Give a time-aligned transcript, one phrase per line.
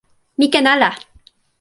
[0.37, 0.89] mi ken ala!